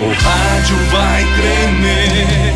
[0.00, 2.54] O rádio vai tremer.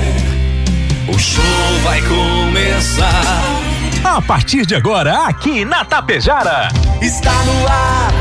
[1.15, 1.43] O show
[1.83, 3.23] vai começar.
[4.03, 6.69] A partir de agora, aqui na Tapejara.
[7.03, 8.13] Está no ar.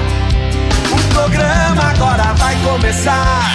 [0.91, 3.49] O programa agora vai começar.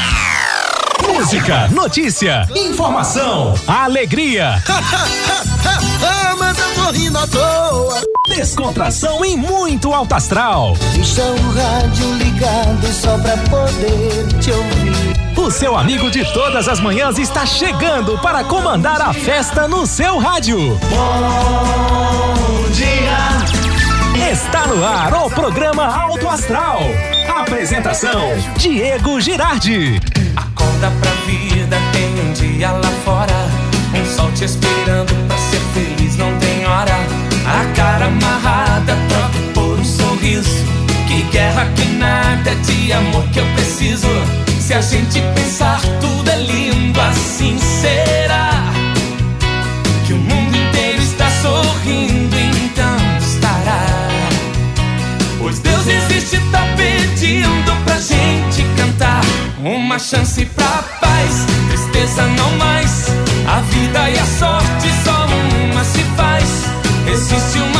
[1.07, 4.63] Música, notícia, informação, alegria.
[4.69, 8.18] ah, mas eu tô rindo à toa.
[8.29, 10.77] Descontração e muito alto astral.
[10.93, 15.19] Deixa o rádio ligado só pra poder te ouvir.
[15.37, 20.19] O seu amigo de todas as manhãs está chegando para comandar a festa no seu
[20.19, 20.79] rádio.
[20.91, 24.31] Bom dia.
[24.31, 26.81] Está no ar o programa Alto Astral.
[27.41, 28.21] Apresentação:
[28.57, 30.01] Diego Girardi.
[30.37, 33.49] Acorda pra vida, tem um dia lá fora.
[33.95, 37.18] Um sol te esperando pra ser feliz, não tem hora.
[37.49, 40.65] A cara amarrada, troca por um sorriso.
[41.07, 44.07] Que guerra, que nada de amor que eu preciso.
[44.61, 48.51] Se a gente pensar, tudo é lindo, assim será.
[50.07, 53.83] Que o mundo inteiro está sorrindo, então estará.
[55.39, 59.23] Pois Deus existe, tá pedindo pra gente cantar.
[59.65, 63.07] Uma chance pra paz, tristeza não mais.
[63.47, 64.58] A vida e a sorte
[67.11, 67.78] Existe uma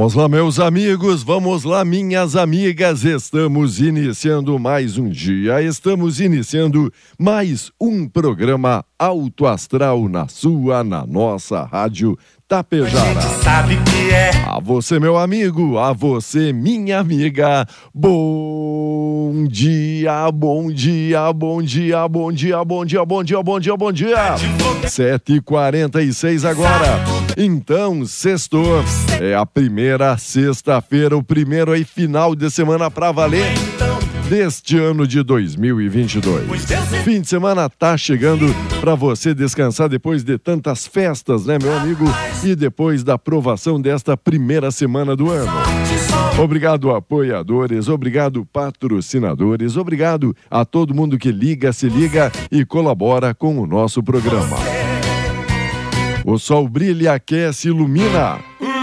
[0.00, 3.04] Vamos lá, meus amigos, vamos lá, minhas amigas.
[3.04, 11.06] Estamos iniciando mais um dia, estamos iniciando mais um programa Alto Astral na sua, na
[11.06, 12.16] nossa rádio
[12.50, 13.20] Tapejara.
[13.44, 14.32] Sabe que é.
[14.44, 17.64] A você, meu amigo, a você, minha amiga.
[17.94, 23.92] Bom dia, bom dia, bom dia, bom dia, bom dia, bom dia, bom dia, bom
[23.92, 24.34] dia.
[24.84, 27.04] 7h46 agora.
[27.36, 28.82] Então, sextou.
[29.20, 33.46] É a primeira sexta-feira, o primeiro aí final de semana pra valer
[34.30, 36.46] deste ano de 2022.
[37.02, 38.46] Fim de semana tá chegando
[38.80, 42.04] para você descansar depois de tantas festas, né, meu amigo?
[42.44, 45.50] E depois da aprovação desta primeira semana do ano.
[46.40, 53.58] Obrigado, apoiadores, obrigado, patrocinadores, obrigado a todo mundo que liga, se liga e colabora com
[53.58, 54.56] o nosso programa.
[56.24, 58.38] O sol brilha, aquece, ilumina.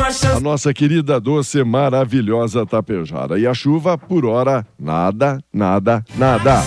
[0.07, 3.37] A nossa querida, doce, maravilhosa Tapejara.
[3.37, 6.61] E a chuva, por hora, nada, nada, nada.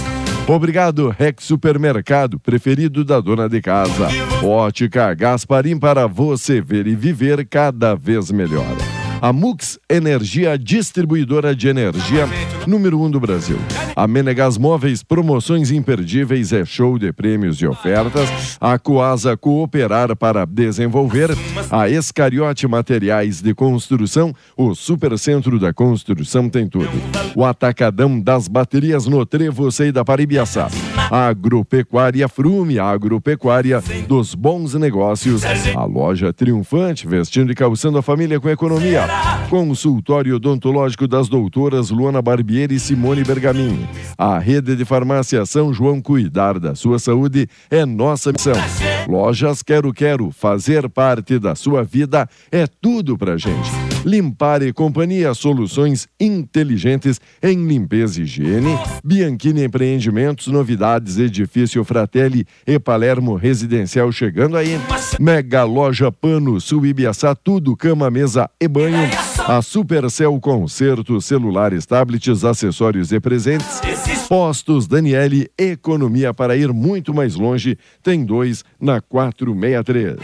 [0.46, 4.08] Obrigado, Rex Supermercado, preferido da dona de casa.
[4.44, 8.99] Ótica Gasparim para você ver e viver cada vez melhor.
[9.20, 12.26] A Mux Energia, distribuidora de energia
[12.66, 13.58] número um do Brasil.
[13.96, 18.28] A Menegas Móveis, promoções imperdíveis, é show de prêmios e ofertas.
[18.60, 21.30] A Coasa Cooperar para desenvolver.
[21.70, 26.90] A Escariote Materiais de Construção, o Supercentro da Construção tem tudo.
[27.34, 30.68] O Atacadão das Baterias no Trevo, sei da Paribiaçá.
[31.10, 35.42] Agropecuária Frume, agropecuária dos bons negócios.
[35.74, 39.08] A loja triunfante, vestindo e calçando a família com economia.
[39.50, 43.88] Consultório odontológico das doutoras Luana Barbieri e Simone Bergamin.
[44.16, 48.54] A rede de farmácia São João cuidar da sua saúde é nossa missão.
[49.08, 53.89] Lojas Quero Quero, fazer parte da sua vida é tudo pra gente.
[54.04, 58.78] Limpar e Companhia, soluções inteligentes em limpeza e higiene.
[59.04, 64.80] Bianchini Empreendimentos, novidades, edifício Fratelli e Palermo Residencial chegando aí.
[65.18, 69.29] Mega Loja Pano, Sul Ibiaçá, tudo, cama, mesa e banho.
[69.48, 73.80] A Supercell Concerto, celulares, tablets, acessórios e presentes.
[74.28, 80.16] Postos Daniele, economia para ir muito mais longe, tem dois na 463.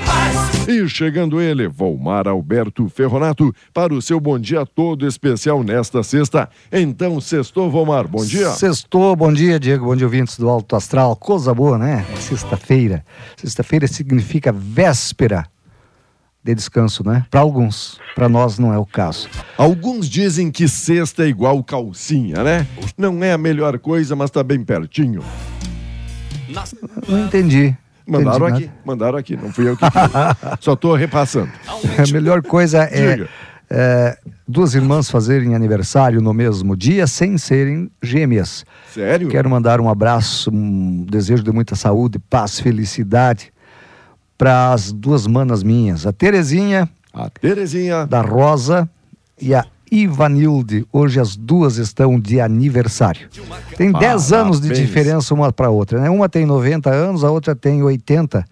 [0.69, 6.49] E chegando ele, Volmar Alberto Ferronato, para o seu bom dia todo especial nesta sexta.
[6.71, 8.51] Então, sextou, Volmar, bom dia.
[8.51, 11.17] Sextou, bom dia, Diego, bom dia, ouvintes do Alto Astral.
[11.17, 12.05] Coisa boa, né?
[12.21, 13.05] Sexta-feira.
[13.37, 15.47] Sexta-feira significa véspera
[16.47, 17.27] de descanso, né?
[17.31, 19.29] Para alguns, para nós não é o caso.
[19.59, 22.67] Alguns dizem que sexta é igual calcinha, né?
[22.97, 25.23] Não é a melhor coisa, mas tá bem pertinho.
[27.09, 27.77] Não entendi.
[28.07, 29.85] Mandaram Entendi aqui, mandaram aqui, não fui eu que.
[30.61, 31.51] Só tô repassando.
[31.67, 33.27] A melhor coisa é,
[33.69, 34.17] é,
[34.47, 38.65] duas irmãs fazerem aniversário no mesmo dia sem serem gêmeas.
[38.95, 39.29] Sério?
[39.29, 43.53] Quero mandar um abraço, um desejo de muita saúde, paz, felicidade
[44.39, 48.89] para as duas manas minhas, a Terezinha A Terezinha da Rosa
[49.41, 50.87] e a Ivanilde.
[50.93, 53.29] Hoje as duas estão de aniversário.
[53.77, 56.11] Tem 10 anos de diferença uma para outra, né?
[56.11, 58.45] Uma tem 90 anos, a outra tem 80.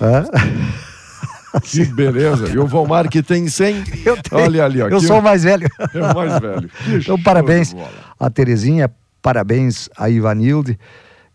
[0.00, 0.24] Hã?
[1.62, 2.48] Que beleza.
[2.50, 3.84] E o Valmar que tem 100.
[4.04, 4.88] Eu tenho- Olha ali, ó.
[4.88, 5.66] Eu que sou o mais velho.
[5.94, 6.68] É o mais velho.
[6.68, 7.74] Que Então, parabéns
[8.20, 8.90] a Terezinha,
[9.22, 10.78] parabéns a Ivanilde.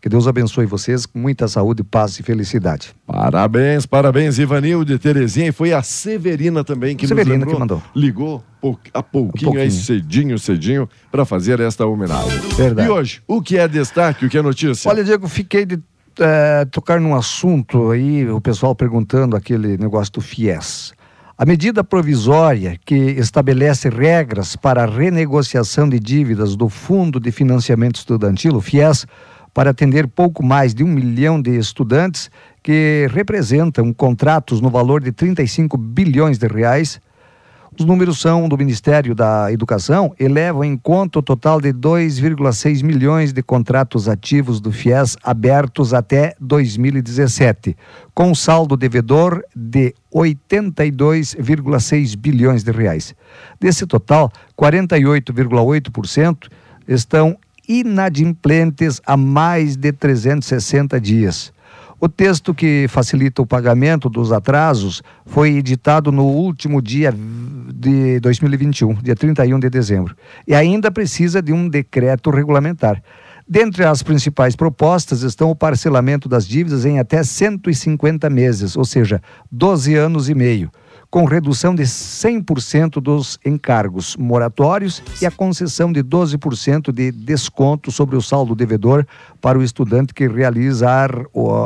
[0.01, 2.95] Que Deus abençoe vocês com muita saúde, paz e felicidade.
[3.05, 5.49] Parabéns, parabéns, Ivanilde, Terezinha.
[5.49, 7.83] E foi a Severina também que Severina nos lembrou, que mandou.
[7.95, 8.43] Ligou
[8.91, 9.59] há pouquinho, pouquinho.
[9.59, 12.39] aí, cedinho, cedinho, para fazer esta homenagem.
[12.57, 12.87] Verdade.
[12.87, 14.89] E hoje, o que é destaque, o que é notícia?
[14.89, 15.79] Olha, Diego, fiquei de
[16.19, 20.93] eh, tocar num assunto aí, o pessoal perguntando aquele negócio do FIES.
[21.37, 27.95] A medida provisória que estabelece regras para a renegociação de dívidas do Fundo de Financiamento
[27.95, 29.05] Estudantil, o FIES,
[29.53, 32.29] para atender pouco mais de um milhão de estudantes
[32.63, 37.01] que representam contratos no valor de 35 bilhões de reais,
[37.79, 43.31] os números são do Ministério da Educação, elevam em conta o total de 2,6 milhões
[43.31, 47.77] de contratos ativos do FIES abertos até 2017,
[48.13, 53.15] com saldo devedor de 82,6 bilhões de reais.
[53.57, 56.49] Desse total, 48,8%
[56.89, 57.37] estão
[57.67, 61.53] inadimplentes há mais de 360 dias.
[61.99, 67.13] O texto que facilita o pagamento dos atrasos foi editado no último dia
[67.71, 70.15] de 2021, dia 31 de dezembro,
[70.47, 73.03] e ainda precisa de um decreto regulamentar.
[73.47, 79.21] Dentre as principais propostas estão o parcelamento das dívidas em até 150 meses, ou seja,
[79.51, 80.71] 12 anos e meio,
[81.11, 88.15] com redução de 100% dos encargos moratórios e a concessão de 12% de desconto sobre
[88.15, 89.05] o saldo devedor
[89.41, 91.11] para o estudante que realizar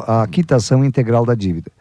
[0.08, 1.72] a quitação integral da dívida.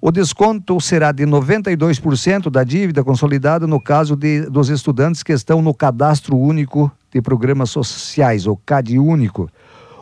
[0.00, 5.60] O desconto será de 92% da dívida consolidada no caso de, dos estudantes que estão
[5.60, 9.50] no Cadastro Único de Programas Sociais, ou CAD Único,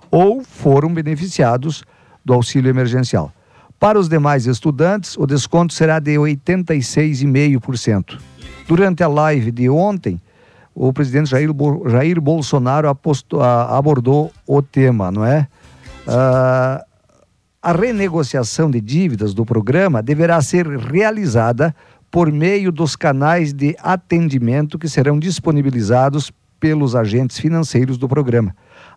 [0.09, 1.85] ou foram beneficiados
[2.25, 3.33] do auxílio emergencial.
[3.83, 8.17] Para os demais estudantes, o desconto será de 86,5%.
[8.69, 10.23] Durante a live de ontem,
[10.73, 11.51] o presidente Jair,
[11.91, 12.89] Jair Bolsonaro
[13.69, 15.49] abordou o tema, não é?
[16.07, 16.85] Ah,
[17.61, 21.75] a renegociação de dívidas do programa deverá ser realizada
[22.09, 26.31] por meio dos canais de atendimento que serão disponibilizados
[26.61, 28.55] pelos agentes financeiros do programa.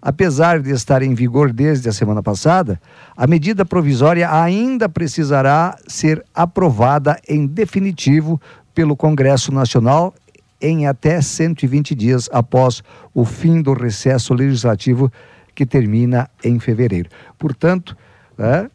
[0.07, 2.80] Apesar de estar em vigor desde a semana passada,
[3.18, 8.40] a medida provisória ainda precisará ser aprovada em definitivo
[8.75, 10.13] pelo Congresso Nacional
[10.62, 12.84] em até 120 dias após
[13.16, 15.12] o fim do recesso legislativo
[15.56, 17.10] que termina em fevereiro.
[17.40, 17.98] Portanto,
[18.38, 18.69] né,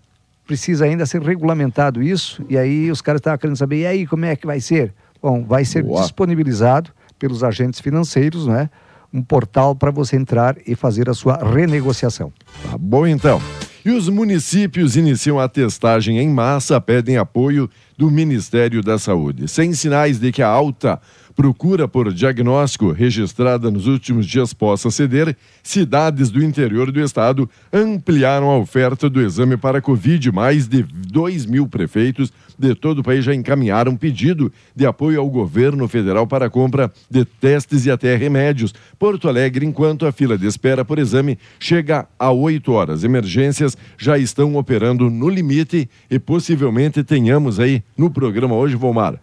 [0.44, 4.24] precisa ainda ser regulamentado isso, e aí os caras estavam querendo saber, e aí como
[4.24, 4.92] é que vai ser?
[5.22, 6.02] Bom, vai ser Boa.
[6.02, 6.90] disponibilizado
[7.20, 8.68] pelos agentes financeiros, né?
[9.12, 12.32] Um portal para você entrar e fazer a sua renegociação.
[12.62, 13.40] Tá bom então.
[13.84, 19.48] E os municípios iniciam a testagem em massa, pedem apoio do Ministério da Saúde.
[19.48, 21.00] Sem sinais de que a alta
[21.40, 28.50] procura por diagnóstico registrada nos últimos dias possa ceder, cidades do interior do estado ampliaram
[28.50, 30.30] a oferta do exame para Covid.
[30.32, 35.30] Mais de 2 mil prefeitos de todo o país já encaminharam pedido de apoio ao
[35.30, 38.74] governo federal para a compra de testes e até remédios.
[38.98, 43.02] Porto Alegre, enquanto a fila de espera por exame chega a 8 horas.
[43.02, 49.18] Emergências já estão operando no limite e possivelmente tenhamos aí no programa hoje, Volmar,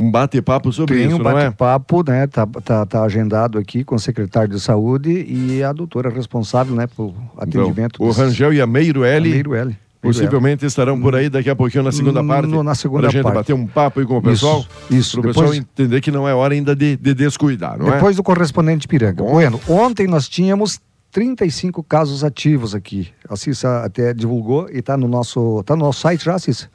[0.00, 1.44] um bate-papo sobre Tem isso, um não é?
[1.46, 2.26] bate-papo, né?
[2.26, 6.86] Tá, tá, tá agendado aqui com o secretário de saúde e a doutora responsável, né,
[6.86, 7.96] pelo atendimento.
[7.96, 9.76] Então, o dos- Rangel e a Meirueli a Meirueli.
[10.00, 12.48] possivelmente estarão por aí daqui a pouquinho na segunda No- parte.
[12.62, 13.34] na segunda pra gente parte.
[13.36, 14.60] bater um papo aí com o pessoal.
[14.90, 15.20] Isso, isso.
[15.20, 17.94] Para o pessoal entender que não é hora ainda de, de descuidar, não é?
[17.94, 19.22] Depois do correspondente Piranga.
[19.22, 19.32] Bom.
[19.32, 20.78] Bueno, ontem nós tínhamos
[21.10, 23.08] 35 casos ativos aqui.
[23.28, 26.68] A Cissa até divulgou e está no nosso, tá no nosso site já, Cissa.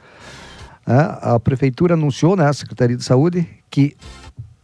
[0.86, 3.96] A prefeitura anunciou, né, a Secretaria de Saúde, que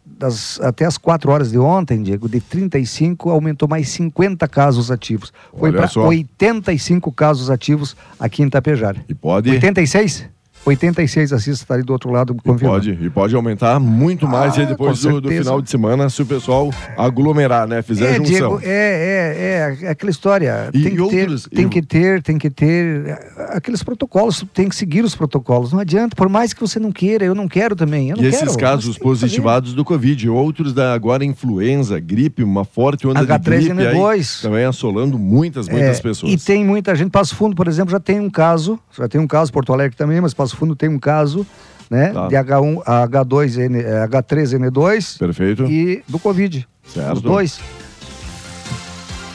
[0.05, 5.31] das, até as 4 horas de ontem, Diego, de 35 aumentou mais 50 casos ativos.
[5.57, 6.05] Foi para só.
[6.05, 8.97] 85 casos ativos aqui em Tapejara.
[9.07, 10.27] E pode, 86?
[10.69, 12.69] 86 assista, está ali do outro lado confirmando.
[12.85, 16.21] pode, e pode aumentar muito mais Ah, aí depois do, do final de semana, se
[16.21, 17.81] o pessoal aglomerar, né?
[17.81, 18.25] Fizer É, junção.
[18.57, 20.69] Diego, é, é, é aquela história.
[20.73, 24.45] E tem, que outros- ter, tem e- que ter, tem que ter é, aqueles protocolos,
[24.53, 25.71] tem que seguir os protocolos.
[25.73, 28.11] Não adianta, por mais que você não queira, eu não quero também.
[28.11, 33.07] Não E esses quero, casos positivados do Covid, outros da agora influenza, gripe, uma forte
[33.07, 34.41] onda de gripe aí, H3N2.
[34.41, 36.31] também assolando muitas, muitas É, pessoas.
[36.33, 37.09] E tem muita gente.
[37.11, 40.19] Passo Fundo, por exemplo, já tem um caso, já tem um caso, Porto Alegre também,
[40.21, 41.45] mas Passo Fundo tem um caso
[41.89, 42.11] né?
[42.11, 42.27] Tá.
[42.27, 45.65] De H1, H2N, eh, H3N2 Perfeito.
[45.65, 46.67] e do Covid.
[46.83, 47.13] Certo.
[47.13, 47.59] Os dois.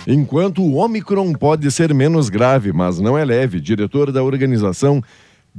[0.06, 5.02] Enquanto o Omicron pode ser menos grave, mas não é leve, diretor da organização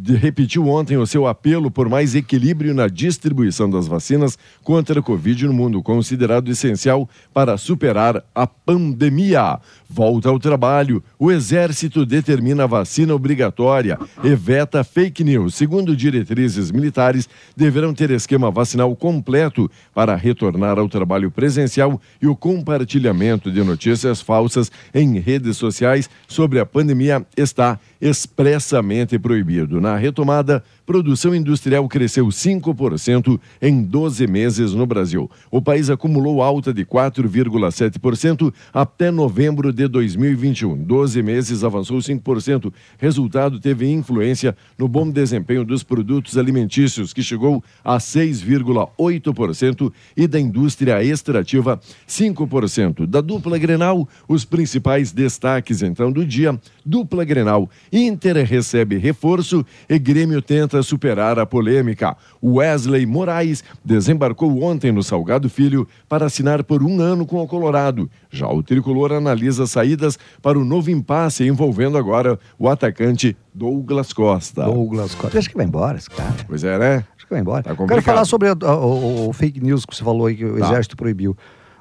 [0.03, 5.47] repetiu ontem o seu apelo por mais equilíbrio na distribuição das vacinas contra a Covid
[5.47, 9.57] no mundo, considerado essencial para superar a pandemia.
[9.89, 11.01] Volta ao trabalho.
[11.17, 15.55] O Exército determina a vacina obrigatória e veta fake news.
[15.55, 22.35] Segundo diretrizes militares, deverão ter esquema vacinal completo para retornar ao trabalho presencial e o
[22.35, 29.79] compartilhamento de notícias falsas em redes sociais sobre a pandemia está expressamente proibido.
[29.85, 35.29] Na retomada, produção industrial cresceu 5% em 12 meses no Brasil.
[35.49, 40.77] O país acumulou alta de 4,7% até novembro de 2021.
[40.77, 42.71] 12 meses avançou 5%.
[42.97, 50.39] Resultado teve influência no bom desempenho dos produtos alimentícios, que chegou a 6,8%, e da
[50.39, 53.05] indústria extrativa, 5%.
[53.05, 57.69] Da dupla Grenal, os principais destaques então do dia: dupla Grenal.
[57.91, 62.15] Inter recebe reforço e Grêmio tenta superar a polêmica.
[62.43, 68.09] Wesley Moraes desembarcou ontem no Salgado Filho para assinar por um ano com o Colorado.
[68.29, 74.63] Já o tricolor analisa saídas para o novo impasse envolvendo agora o atacante Douglas Costa.
[74.65, 75.37] Douglas Costa.
[75.39, 76.33] Acho que vai embora esse cara.
[76.47, 76.95] Pois é, né?
[77.15, 77.63] Acho que vai embora.
[77.63, 80.45] Tá Quero falar sobre a- a- o, o fake news que você falou aí, que
[80.45, 80.65] o Tá.
[80.65, 81.35] Exército proibiu.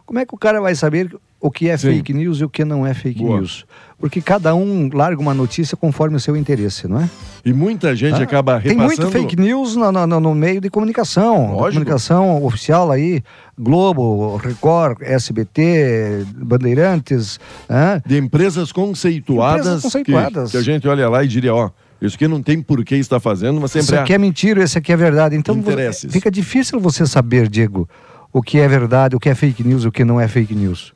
[0.06, 1.14] Como é que o cara vai saber
[1.46, 1.88] o que é Sim.
[1.96, 3.36] fake news e o que não é fake Boa.
[3.36, 3.66] news?
[3.98, 7.10] Porque cada um larga uma notícia conforme o seu interesse, não é?
[7.44, 9.02] E muita gente Ah, acaba Tem repassando...
[9.02, 11.48] muito fake news no, no- no- meio de comunicação.
[11.58, 13.22] Comunicação oficial aí,
[13.58, 17.38] Globo, Record, SBT, Bandeirantes.
[17.68, 18.00] hã?
[18.06, 20.44] de empresas conceituadas, Empresas conceituadas.
[20.50, 21.68] Que, que a gente olha lá e diria, ó,
[22.00, 24.78] isso aqui não tem por que está fazendo, mas sempre Isso aqui é mentira, esse
[24.78, 25.36] aqui é verdade.
[25.36, 26.10] Então Interesses.
[26.10, 27.86] fica difícil você saber, Diego,
[28.32, 30.93] o que é verdade, o que é fake news, o que não é fake news.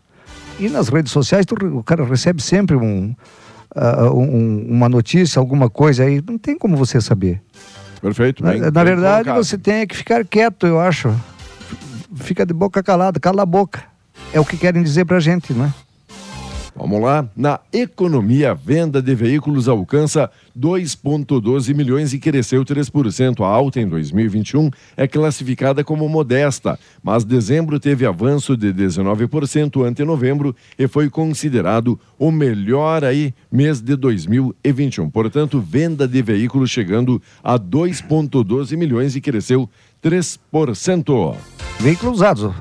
[0.59, 3.15] E nas redes sociais tu o cara recebe sempre um,
[3.75, 7.41] ah, um- uma notícia, alguma coisa aí, não tem como você saber.
[8.00, 8.43] Perfeito.
[8.45, 9.45] Na, bem- na bem verdade, colocado.
[9.45, 11.15] você tem que ficar quieto, eu acho.
[12.17, 13.83] Fica de boca calada, cala a boca.
[14.33, 15.75] É o que querem dizer pra gente, não é?
[16.78, 17.28] Vamos lá.
[17.37, 23.44] Na economia, a venda de veículos alcança 2,12 milhões e cresceu 3%.
[23.44, 30.04] A alta em 2021 é classificada como modesta, mas dezembro teve avanço de 19% ante
[30.04, 35.11] novembro e foi considerado o melhor aí mês de 2021.
[35.11, 39.68] Portanto, venda de veículos chegando a 2,12 milhões e cresceu
[40.00, 41.37] 3%.
[41.80, 42.54] Veículos usados,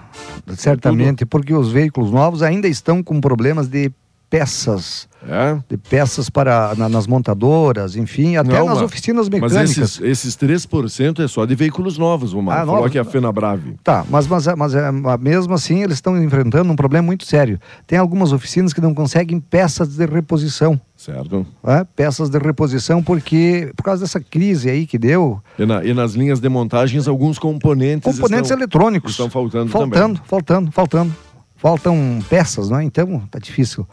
[0.55, 3.91] certamente, porque os veículos novos ainda estão com problemas de
[4.29, 5.07] peças.
[5.29, 5.57] É?
[5.67, 9.77] de peças para na- nas montadoras, enfim, até Não, nas mas- oficinas Mas mecânicas.
[9.77, 13.75] esses, esses 3% é só de veículos novos, vamos Ah, Falou que a Fenabrave.
[13.83, 17.59] Tá, mas, mas, mas é, mas mesmo assim eles estão enfrentando um problema muito sério.
[17.85, 20.79] Tem algumas oficinas que não conseguem peças de reposição.
[20.95, 21.45] Certo.
[21.63, 21.85] né?
[21.95, 26.13] Peças de reposição porque, por causa dessa crise aí que deu, E, na- e nas
[26.13, 28.13] linhas de montagens, alguns componentes.
[28.15, 29.11] componentes estão, eletrônicos.
[29.11, 30.21] estão faltando, faltando, também.
[30.25, 31.15] faltando, faltando.
[31.57, 32.83] Faltam peças, não é?
[32.83, 33.85] Então, tá difícil.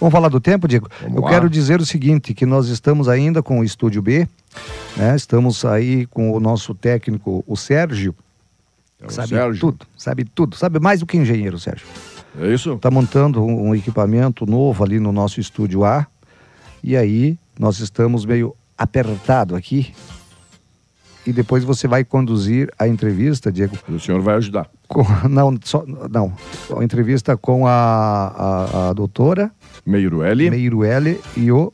[0.00, 0.88] Vamos falar do tempo, Diego?
[1.00, 1.30] Vamos Eu lá.
[1.30, 4.28] quero dizer o seguinte, que nós estamos ainda com o Estúdio B,
[4.96, 5.16] né?
[5.16, 8.14] Estamos aí com o nosso técnico, o Sérgio,
[9.00, 9.60] É o sabe Sérgio.
[9.60, 11.86] tudo, sabe tudo, sabe mais do que engenheiro, Sérgio.
[12.40, 12.74] É isso?
[12.74, 16.06] Está montando um, um equipamento novo ali no nosso Estúdio A,
[16.82, 19.92] e aí nós estamos meio apertado aqui,
[21.26, 24.68] e depois você vai conduzir a entrevista, Diego, O senhor vai ajudar.
[24.86, 26.32] com, não, só, não,
[26.78, 29.50] a entrevista com a, a, a doutora
[29.84, 31.72] Meirueli, Meiruele e o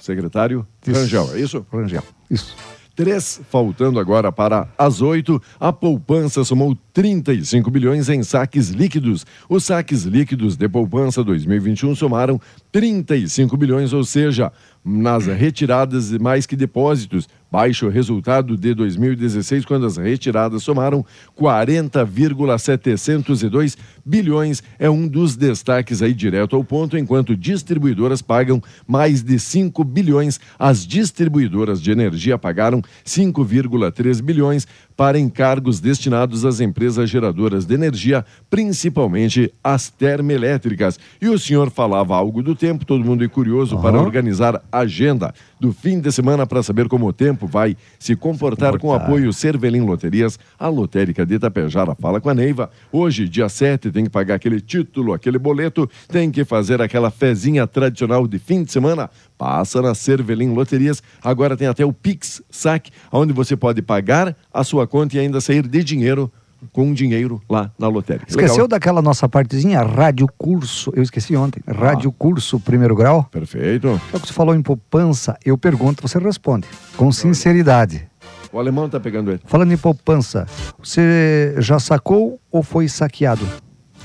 [0.00, 0.98] secretário Isso.
[1.00, 1.66] Rangel, é isso?
[1.72, 2.02] Rangel.
[2.30, 2.56] Isso.
[2.96, 9.24] Três, faltando agora para as oito, a poupança somou 35 bilhões em saques líquidos.
[9.48, 12.40] Os saques líquidos de poupança 2021 somaram
[12.72, 14.50] 35 bilhões, ou seja,
[14.84, 17.28] nas retiradas mais que depósitos.
[17.50, 21.02] Baixo resultado de 2016, quando as retiradas somaram
[21.34, 23.74] 40,702
[24.04, 24.62] bilhões.
[24.78, 30.38] É um dos destaques aí direto ao ponto, enquanto distribuidoras pagam mais de 5 bilhões.
[30.58, 38.26] As distribuidoras de energia pagaram 5,3 bilhões para encargos destinados às empresas geradoras de energia,
[38.50, 40.98] principalmente as termoelétricas.
[41.22, 45.32] E o senhor falava algo do tempo, todo mundo é curioso para organizar a agenda.
[45.60, 49.32] Do fim de semana para saber como o tempo vai se comportar com o apoio
[49.32, 51.94] Cervelim Loterias, a lotérica de Itapejara.
[51.94, 52.70] Fala com a Neiva.
[52.92, 57.66] Hoje, dia 7, tem que pagar aquele título, aquele boleto, tem que fazer aquela fezinha
[57.66, 59.10] tradicional de fim de semana.
[59.36, 61.02] Passa na Cervelim Loterias.
[61.22, 65.40] Agora tem até o Pix Saque, onde você pode pagar a sua conta e ainda
[65.40, 66.30] sair de dinheiro
[66.72, 68.26] com dinheiro lá na lotérica.
[68.28, 68.68] Esqueceu Legal.
[68.68, 69.82] daquela nossa partezinha?
[69.82, 70.92] Rádio Curso.
[70.94, 71.62] Eu esqueci ontem.
[71.66, 73.24] Rádio Curso Primeiro Grau.
[73.30, 74.00] Perfeito.
[74.12, 76.66] Já que você falou em poupança, eu pergunto, você responde.
[76.96, 78.08] Com sinceridade.
[78.52, 79.40] O alemão tá pegando ele.
[79.44, 80.46] Falando em poupança,
[80.82, 83.46] você já sacou ou foi saqueado?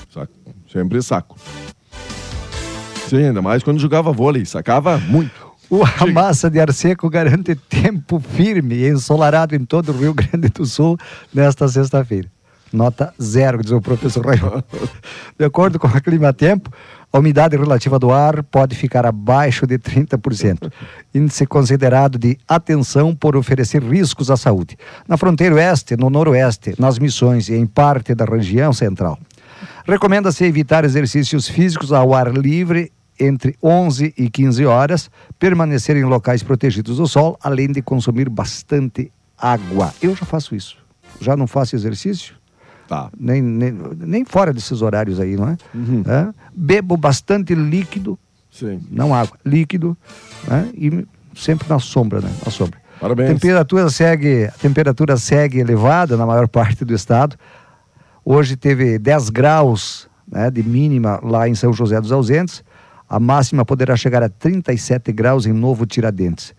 [0.09, 0.33] Saco.
[0.71, 1.37] Sempre saco.
[3.07, 4.45] Sim, ainda mais quando jogava vôlei.
[4.45, 5.53] Sacava muito.
[5.69, 10.13] O a massa de ar seco garante tempo firme e ensolarado em todo o Rio
[10.13, 10.97] Grande do Sul
[11.33, 12.29] nesta sexta-feira.
[12.73, 14.63] Nota zero, diz o professor Raimundo.
[15.37, 16.71] De acordo com a Climatempo,
[17.11, 20.71] a umidade relativa do ar pode ficar abaixo de 30%.
[21.13, 24.75] Índice considerado de atenção por oferecer riscos à saúde.
[25.07, 29.19] Na fronteira oeste, no noroeste, nas missões e em parte da região central.
[29.87, 36.41] Recomenda-se evitar exercícios físicos ao ar livre entre 11 e 15 horas, permanecer em locais
[36.41, 39.93] protegidos do sol, além de consumir bastante água.
[40.01, 40.77] Eu já faço isso.
[41.21, 42.33] Já não faço exercício,
[42.87, 43.09] Tá.
[43.17, 45.57] nem, nem, nem fora desses horários aí, não é?
[45.73, 46.03] Uhum.
[46.05, 46.33] É?
[46.53, 48.19] Bebo bastante líquido,
[48.51, 48.81] Sim.
[48.91, 49.97] não água, líquido,
[50.47, 50.69] né?
[50.75, 52.31] e sempre na sombra, né?
[52.45, 52.79] Na sombra.
[52.99, 53.29] Parabéns.
[53.29, 57.35] A temperatura segue, a temperatura segue elevada na maior parte do estado.
[58.23, 62.63] Hoje teve 10 graus né, de mínima lá em São José dos Ausentes.
[63.09, 66.53] A máxima poderá chegar a 37 graus em Novo Tiradentes.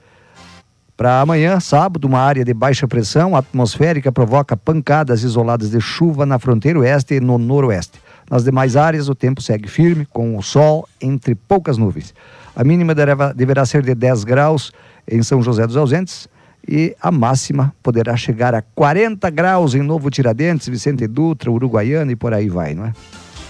[0.97, 6.39] Para amanhã, sábado, uma área de baixa pressão atmosférica provoca pancadas isoladas de chuva na
[6.39, 8.01] fronteira oeste e no noroeste.
[8.31, 12.15] Nas demais áreas, o tempo segue firme, com o sol entre poucas nuvens.
[12.55, 12.95] A mínima
[13.35, 14.73] deverá ser de 10 graus
[15.11, 16.29] em São José dos Ausentes
[16.67, 22.17] e a máxima poderá chegar a 40 graus em Novo Tiradentes, Vicente Dutra, Uruguaiana e
[22.17, 22.93] por aí vai, não é?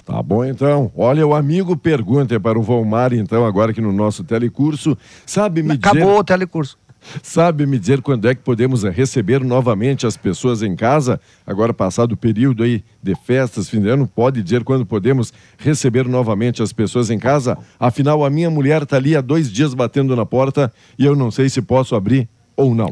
[0.04, 0.90] Tá bom, então.
[0.96, 4.96] Olha, o amigo pergunta para o Volmar, então, agora aqui no nosso telecurso.
[5.24, 6.78] Sabe me Acabou dizer, o telecurso.
[7.22, 11.20] Sabe me dizer quando é que podemos receber novamente as pessoas em casa?
[11.46, 16.06] Agora, passado o período aí de festas, fim de ano, pode dizer quando podemos receber
[16.08, 17.56] novamente as pessoas em casa?
[17.78, 21.30] Afinal, a minha mulher está ali há dois dias batendo na porta e eu não
[21.30, 22.90] sei se posso abrir ou não.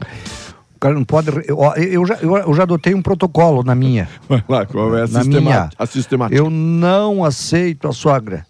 [0.74, 1.28] O cara não pode.
[1.46, 4.08] Eu, já, eu, já adotei um protocolo na minha.
[4.28, 5.70] Vai lá, qual é a, na sistema- minha.
[5.78, 6.36] a sistemática?
[6.36, 8.44] Eu não aceito a sogra.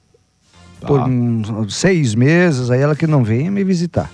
[0.81, 0.87] Tá.
[0.89, 4.11] Por uns seis meses, aí ela que não venha me visitar.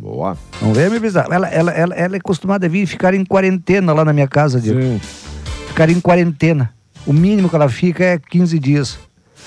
[0.00, 0.36] Boa.
[0.62, 1.26] Não venha me visitar.
[1.30, 4.58] Ela, ela, ela, ela é acostumada a vir ficar em quarentena lá na minha casa,
[4.58, 4.80] Diego.
[4.80, 4.98] Sim.
[5.68, 6.72] Ficar em quarentena.
[7.06, 8.98] O mínimo que ela fica é 15 dias.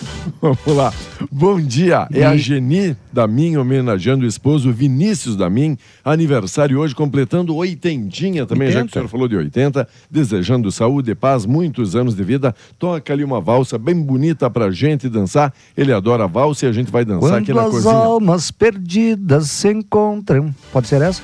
[0.41, 0.93] Vamos lá.
[1.31, 2.07] Bom dia.
[2.11, 5.77] É a E- Geni da Min homenageando o esposo Vinícius da Min.
[6.03, 8.93] Aniversário hoje, completando oitentinha também, já que o 80.
[8.99, 9.87] senhor falou de 80.
[10.09, 12.53] Desejando saúde, paz, muitos anos de vida.
[12.77, 15.53] Toca ali uma valsa bem bonita pra gente dançar.
[15.77, 17.93] Ele adora valsa e a gente vai dançar aqui Quando na as cozinha.
[17.93, 20.53] almas perdidas se encontram.
[20.71, 21.21] Pode ser essa?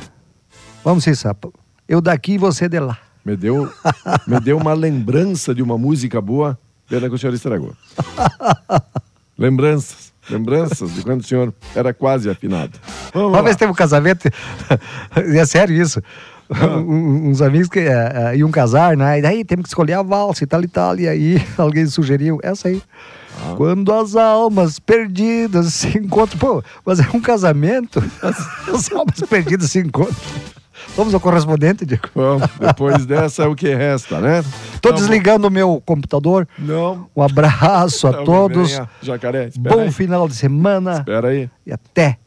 [0.83, 1.53] Vamos sim, sapo.
[1.87, 2.97] Eu daqui e você de lá.
[3.25, 3.69] Me deu,
[4.25, 6.57] me deu uma lembrança de uma música boa.
[6.89, 7.73] Pena que o senhor estragou.
[9.37, 10.11] Lembranças.
[10.29, 12.77] Lembranças de quando o senhor era quase afinado.
[13.13, 14.29] Vamos Uma vez teve um casamento,
[15.33, 16.01] e é sério isso.
[16.51, 16.77] Ah.
[16.77, 19.19] Um- uns amigos que eh, eh, iam casar, né?
[19.19, 20.99] E daí temos que escolher a valsa e tal e tal.
[20.99, 22.81] E aí alguém sugeriu essa aí.
[23.41, 23.53] Ah.
[23.55, 26.37] Quando as almas perdidas se encontram.
[26.39, 28.03] Pô, mas é um casamento?
[28.21, 30.15] As, as almas perdidas se encontram.
[30.95, 32.09] Vamos ao correspondente, Diego.
[32.13, 34.43] Vamos, depois dessa é o que resta, né?
[34.81, 34.95] Tô bom.
[34.95, 36.47] desligando o meu computador.
[36.57, 37.07] Não.
[37.15, 38.71] Um abraço a todos.
[38.71, 39.91] venha, Jacaré, Bom aí.
[39.91, 41.49] final de semana Espera aí.
[41.65, 42.17] e até.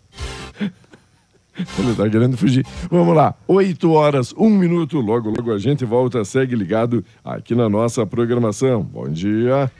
[1.78, 2.64] Ele tá querendo fugir.
[2.90, 3.34] Vamos lá.
[3.46, 4.98] 8 horas, 1 minuto.
[5.00, 6.24] Logo, logo a gente volta.
[6.24, 8.82] Segue ligado aqui na nossa programação.
[8.82, 9.70] Bom dia.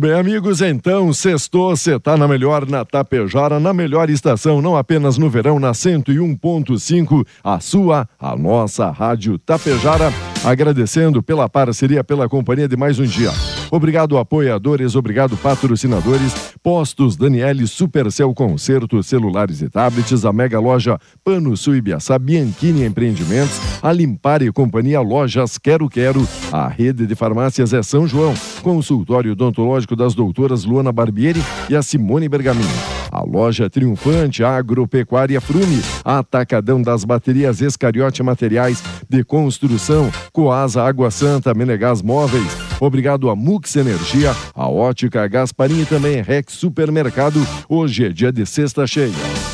[0.00, 0.62] Bem, amigos.
[0.62, 5.60] Então, sextou, você tá na melhor, na Tapejara, na melhor estação, não apenas no verão,
[5.60, 10.10] na 101.5, a sua, a nossa Rádio Tapejara.
[10.42, 13.30] Agradecendo pela parceria, pela companhia de mais um dia.
[13.70, 16.50] Obrigado, apoiadores, obrigado, patrocinadores.
[16.62, 21.80] Postos Daniele Supercel Concerto, celulares e tablets, a mega loja Pano Sul
[22.20, 28.06] Bianchini Empreendimentos, a Limpar e Companhia Lojas Quero Quero, a rede de farmácias é São
[28.06, 32.68] João, consultório odontológico das doutoras Luana Barbieri e a Simone Bergamini.
[33.10, 41.52] A loja Triunfante Agropecuária Frume, Atacadão das Baterias Escariote Materiais de Construção, Coasa Água Santa,
[41.52, 42.69] Menegás Móveis.
[42.80, 47.40] Obrigado a Mux Energia, a Ótica Gasparim e também Rex Supermercado.
[47.68, 49.49] Hoje é dia de sexta cheia.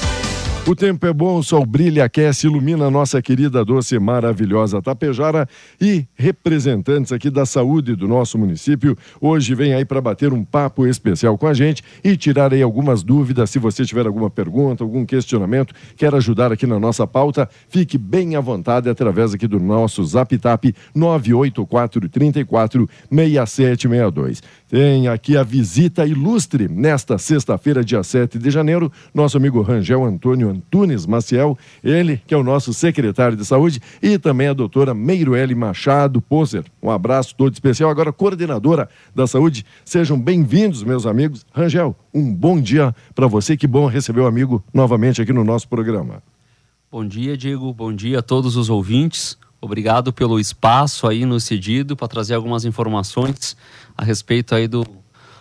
[0.68, 5.48] O tempo é bom, o sol brilha, aquece, ilumina a nossa querida, doce, maravilhosa Tapejara
[5.80, 10.84] e representantes aqui da saúde do nosso município hoje vem aí para bater um papo
[10.84, 13.48] especial com a gente e tirar aí algumas dúvidas.
[13.48, 18.34] Se você tiver alguma pergunta, algum questionamento, quer ajudar aqui na nossa pauta, fique bem
[18.34, 24.42] à vontade através aqui do nosso Zap Tap 984 34 6762.
[24.68, 30.50] Tem aqui a visita ilustre nesta sexta-feira, dia 7 de janeiro, nosso amigo Rangel Antônio
[30.50, 35.54] Antunes Maciel, ele que é o nosso secretário de saúde, e também a doutora Meiruele
[35.54, 36.64] Machado Poser.
[36.82, 39.64] Um abraço todo especial, agora coordenadora da saúde.
[39.84, 41.46] Sejam bem-vindos, meus amigos.
[41.52, 45.68] Rangel, um bom dia para você, que bom receber o amigo novamente aqui no nosso
[45.68, 46.20] programa.
[46.90, 47.72] Bom dia, Diego.
[47.72, 49.38] Bom dia a todos os ouvintes.
[49.66, 53.56] Obrigado pelo espaço aí no cedido para trazer algumas informações
[53.98, 54.86] a respeito aí do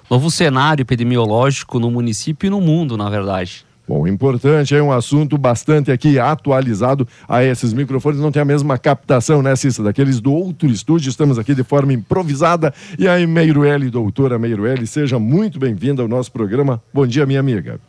[0.09, 3.65] novo cenário epidemiológico no município e no mundo, na verdade.
[3.87, 8.79] Bom, importante, é um assunto bastante aqui atualizado a esses microfones, não tem a mesma
[8.79, 9.83] captação, né, Cissa?
[9.83, 12.73] Daqueles do outro estúdio, estamos aqui de forma improvisada.
[12.97, 16.81] E aí, Meirueli, doutora Meirueli, seja muito bem-vinda ao nosso programa.
[16.91, 17.79] Bom dia, minha amiga.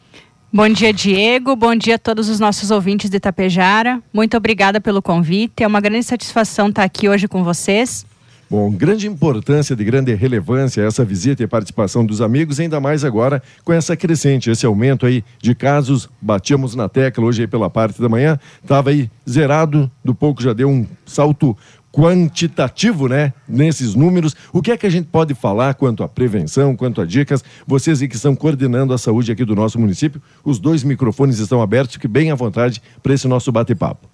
[0.53, 1.57] Bom dia, Diego.
[1.57, 4.01] Bom dia a todos os nossos ouvintes de Itapejara.
[4.13, 5.65] Muito obrigada pelo convite.
[5.65, 8.07] É uma grande satisfação estar aqui hoje com vocês.
[8.49, 13.43] Bom, grande importância, de grande relevância essa visita e participação dos amigos, ainda mais agora
[13.65, 16.09] com essa crescente, esse aumento aí de casos.
[16.23, 20.53] Batíamos na tecla hoje aí pela parte da manhã, estava aí zerado, do pouco já
[20.53, 21.57] deu um salto
[21.97, 24.37] quantitativo, né, nesses números.
[24.53, 27.43] O que é que a gente pode falar quanto à prevenção, quanto a dicas?
[27.67, 31.95] Vocês que estão coordenando a saúde aqui do nosso município, os dois microfones estão abertos,
[31.95, 34.07] fique bem à vontade para esse nosso bate-papo.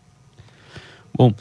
[1.13, 1.35] Bom,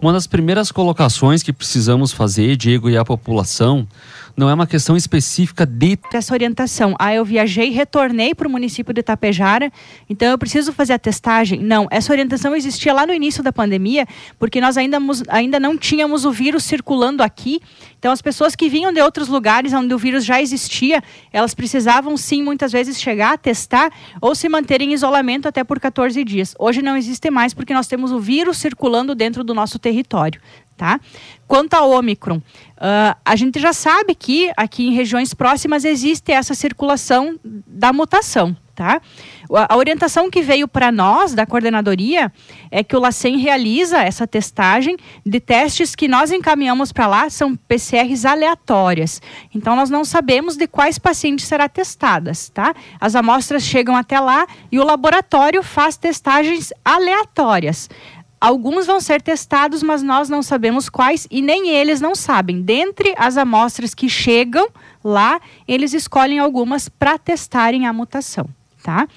[0.00, 3.86] uma das primeiras colocações que precisamos fazer, Diego, e a população,
[4.38, 5.98] não é uma questão específica de.
[6.12, 6.94] Essa orientação.
[6.98, 9.72] Ah, eu viajei, retornei para o município de Itapejara,
[10.08, 11.60] então eu preciso fazer a testagem.
[11.60, 14.06] Não, essa orientação existia lá no início da pandemia,
[14.38, 17.60] porque nós ainda, ainda não tínhamos o vírus circulando aqui.
[17.98, 22.16] Então, as pessoas que vinham de outros lugares onde o vírus já existia, elas precisavam
[22.16, 26.54] sim, muitas vezes, chegar testar ou se manter em isolamento até por 14 dias.
[26.60, 29.87] Hoje não existe mais, porque nós temos o vírus circulando dentro do nosso território.
[30.76, 31.00] Tá?
[31.48, 36.54] Quanto ao Ômicron, uh, a gente já sabe que aqui em regiões próximas existe essa
[36.54, 38.56] circulação da mutação.
[38.78, 39.02] Tá?
[39.68, 42.32] A orientação que veio para nós, da coordenadoria,
[42.70, 44.96] é que o LACEN realiza essa testagem
[45.26, 49.20] de testes que nós encaminhamos para lá, são PCRs aleatórias.
[49.52, 52.50] Então, nós não sabemos de quais pacientes serão testadas.
[52.50, 52.72] Tá?
[53.00, 57.90] As amostras chegam até lá e o laboratório faz testagens aleatórias.
[58.40, 62.62] Alguns vão ser testados, mas nós não sabemos quais e nem eles não sabem.
[62.62, 64.68] Dentre as amostras que chegam
[65.02, 68.48] lá, eles escolhem algumas para testarem a mutação.
[68.80, 69.08] Tá?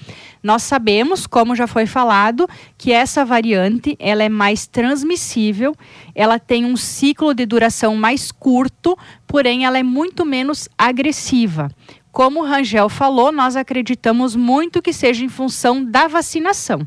[0.42, 5.74] Nós sabemos, como já foi falado, que essa variante ela é mais transmissível,
[6.16, 11.70] ela tem um ciclo de duração mais curto, porém ela é muito menos agressiva.
[12.10, 16.86] Como o Rangel falou, nós acreditamos muito que seja em função da vacinação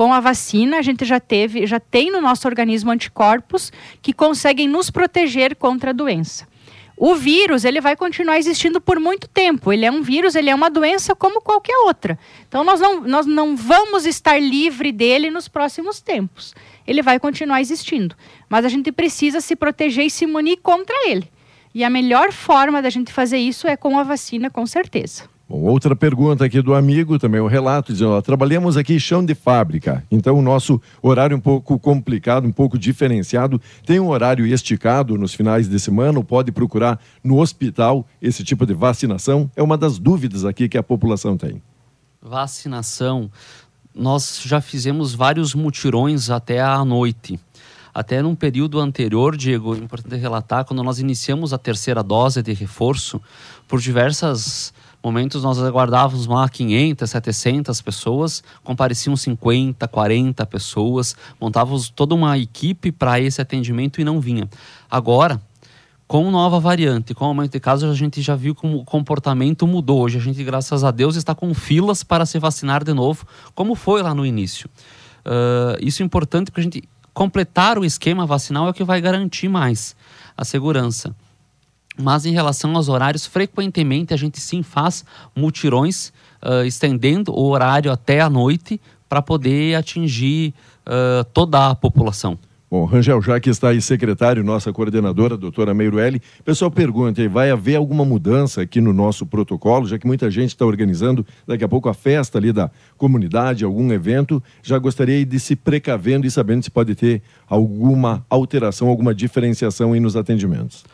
[0.00, 4.66] com a vacina, a gente já teve, já tem no nosso organismo anticorpos que conseguem
[4.66, 6.48] nos proteger contra a doença.
[6.96, 9.70] O vírus, ele vai continuar existindo por muito tempo.
[9.70, 12.18] Ele é um vírus, ele é uma doença como qualquer outra.
[12.48, 16.54] Então, nós não, nós não vamos estar livre dele nos próximos tempos.
[16.86, 18.16] Ele vai continuar existindo.
[18.48, 21.30] Mas a gente precisa se proteger e se munir contra ele.
[21.74, 25.28] E a melhor forma da gente fazer isso é com a vacina, com certeza.
[25.50, 29.24] Bom, outra pergunta aqui do amigo, também o um relato, dizendo, ó, trabalhamos aqui chão
[29.24, 34.10] de fábrica, então o nosso horário é um pouco complicado, um pouco diferenciado, tem um
[34.10, 39.50] horário esticado nos finais de semana, pode procurar no hospital esse tipo de vacinação?
[39.56, 41.60] É uma das dúvidas aqui que a população tem.
[42.22, 43.28] Vacinação,
[43.92, 47.40] nós já fizemos vários mutirões até à noite.
[47.92, 52.52] Até num período anterior, Diego, é importante relatar, quando nós iniciamos a terceira dose de
[52.52, 53.20] reforço,
[53.66, 62.14] por diversas momentos nós aguardávamos lá 500, 700 pessoas, compareciam 50, 40 pessoas, montávamos toda
[62.14, 64.48] uma equipe para esse atendimento e não vinha.
[64.90, 65.40] Agora,
[66.10, 70.00] com nova variante, com aumento de casos, a gente já viu como o comportamento mudou.
[70.00, 73.76] Hoje a gente, graças a Deus, está com filas para se vacinar de novo, como
[73.76, 74.68] foi lá no início.
[75.24, 76.82] Uh, isso é importante porque a gente
[77.14, 79.94] completar o esquema vacinal é o que vai garantir mais
[80.36, 81.14] a segurança.
[81.98, 85.04] Mas em relação aos horários, frequentemente a gente sim faz
[85.36, 90.54] mutirões, uh, estendendo o horário até a noite para poder atingir
[90.86, 92.38] uh, toda a população.
[92.70, 97.26] Bom, Rangel, já que está aí secretário, nossa coordenadora, doutora Meirueli, o pessoal pergunta aí,
[97.26, 101.64] vai haver alguma mudança aqui no nosso protocolo, já que muita gente está organizando daqui
[101.64, 106.30] a pouco a festa ali da comunidade, algum evento, já gostaria de se precavendo e
[106.30, 110.84] sabendo se pode ter alguma alteração, alguma diferenciação aí nos atendimentos.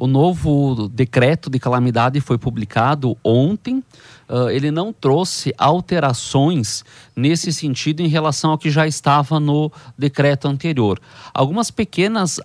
[0.00, 3.82] O novo decreto de calamidade foi publicado ontem.
[4.28, 6.84] Uh, ele não trouxe alterações
[7.16, 11.00] nesse sentido em relação ao que já estava no decreto anterior.
[11.34, 12.38] Algumas pequenas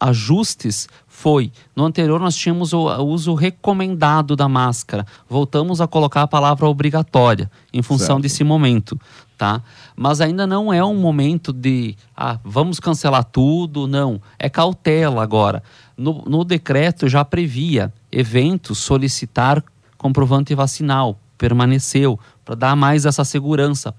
[0.00, 1.52] ajustes foi.
[1.76, 5.06] No anterior nós tínhamos o uso recomendado da máscara.
[5.28, 8.22] Voltamos a colocar a palavra obrigatória em função certo.
[8.22, 8.98] desse momento,
[9.38, 9.62] tá?
[9.94, 14.20] Mas ainda não é um momento de ah, vamos cancelar tudo, não.
[14.38, 15.62] É cautela agora
[15.96, 19.64] no, no decreto já previa eventos solicitar
[19.96, 23.94] comprovante vacinal, permaneceu, para dar mais essa segurança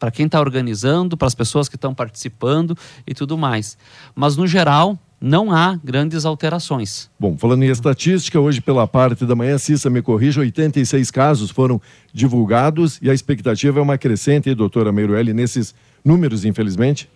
[0.00, 3.76] para quem está organizando, para as pessoas que estão participando e tudo mais.
[4.14, 7.10] Mas, no geral, não há grandes alterações.
[7.20, 11.80] Bom, falando em estatística, hoje pela parte da manhã, Cissa me corrija, 86 casos foram
[12.14, 17.08] divulgados e a expectativa é uma crescente, doutora Meirueli, nesses números, infelizmente?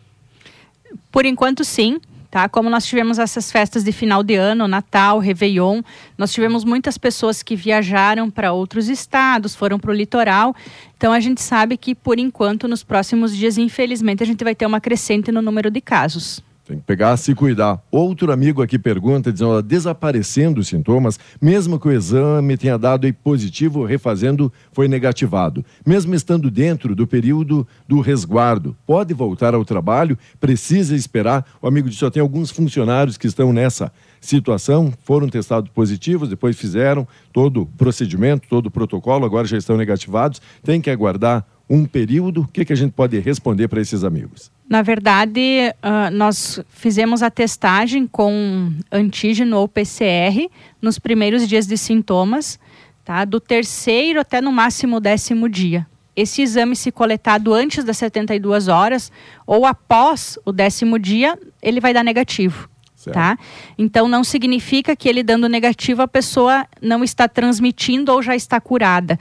[1.10, 1.98] Por enquanto, sim.
[2.34, 2.48] Tá?
[2.48, 5.82] Como nós tivemos essas festas de final de ano, Natal, Réveillon,
[6.18, 10.52] nós tivemos muitas pessoas que viajaram para outros estados, foram para o litoral.
[10.96, 14.66] Então a gente sabe que, por enquanto, nos próximos dias, infelizmente, a gente vai ter
[14.66, 16.42] uma crescente no número de casos.
[16.66, 17.78] Tem que pegar, se cuidar.
[17.90, 23.84] Outro amigo aqui pergunta, dizendo, desaparecendo os sintomas, mesmo que o exame tenha dado positivo,
[23.84, 25.62] refazendo foi negativado.
[25.84, 30.16] Mesmo estando dentro do período do resguardo, pode voltar ao trabalho?
[30.40, 31.44] Precisa esperar?
[31.60, 36.58] O amigo disse, só tem alguns funcionários que estão nessa situação, foram testados positivos, depois
[36.58, 41.84] fizeram todo o procedimento, todo o protocolo, agora já estão negativados, tem que aguardar um
[41.84, 42.40] período.
[42.40, 44.53] O que, que a gente pode responder para esses amigos?
[44.68, 50.48] Na verdade, uh, nós fizemos a testagem com antígeno ou PCR
[50.80, 52.58] nos primeiros dias de sintomas,
[53.04, 53.24] tá?
[53.24, 55.86] do terceiro até no máximo décimo dia.
[56.16, 59.12] Esse exame, se coletado antes das 72 horas
[59.46, 62.68] ou após o décimo dia, ele vai dar negativo.
[63.12, 63.36] Tá?
[63.76, 68.58] Então não significa que ele dando negativo a pessoa não está transmitindo ou já está
[68.58, 69.18] curada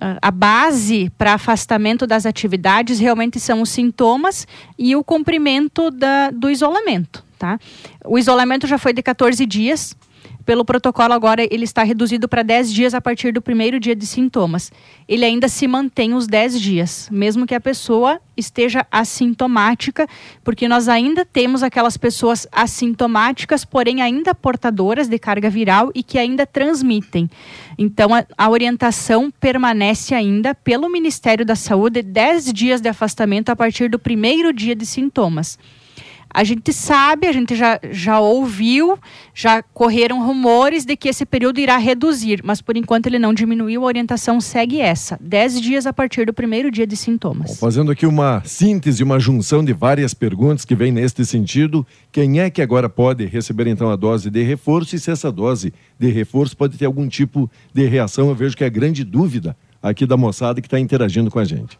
[0.00, 4.46] a base para afastamento das atividades realmente são os sintomas
[4.78, 7.24] e o cumprimento da, do isolamento.
[7.38, 7.58] Tá?
[8.04, 9.96] O isolamento já foi de 14 dias,
[10.48, 14.06] pelo protocolo agora ele está reduzido para 10 dias a partir do primeiro dia de
[14.06, 14.72] sintomas.
[15.06, 20.08] Ele ainda se mantém os 10 dias, mesmo que a pessoa esteja assintomática,
[20.42, 26.16] porque nós ainda temos aquelas pessoas assintomáticas, porém ainda portadoras de carga viral e que
[26.16, 27.28] ainda transmitem.
[27.76, 33.56] Então a, a orientação permanece ainda pelo Ministério da Saúde 10 dias de afastamento a
[33.56, 35.58] partir do primeiro dia de sintomas.
[36.30, 38.98] A gente sabe, a gente já, já ouviu,
[39.34, 43.82] já correram rumores de que esse período irá reduzir, mas por enquanto ele não diminuiu,
[43.82, 47.50] a orientação segue essa: 10 dias a partir do primeiro dia de sintomas.
[47.50, 52.40] Bom, fazendo aqui uma síntese, uma junção de várias perguntas que vem neste sentido, quem
[52.40, 56.10] é que agora pode receber então a dose de reforço e se essa dose de
[56.10, 58.28] reforço pode ter algum tipo de reação?
[58.28, 61.78] Eu vejo que é grande dúvida aqui da moçada que está interagindo com a gente.